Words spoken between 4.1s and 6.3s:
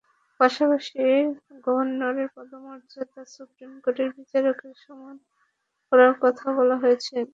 বিচারকের সমান করার